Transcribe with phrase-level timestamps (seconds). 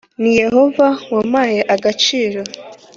[0.21, 2.39] Ni Yehova wampaye agaciro